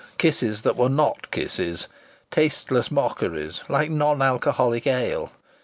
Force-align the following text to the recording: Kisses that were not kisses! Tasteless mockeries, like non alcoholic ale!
Kisses 0.17 0.63
that 0.63 0.75
were 0.75 0.89
not 0.89 1.29
kisses! 1.29 1.87
Tasteless 2.31 2.89
mockeries, 2.89 3.61
like 3.69 3.91
non 3.91 4.19
alcoholic 4.23 4.87
ale! 4.87 5.31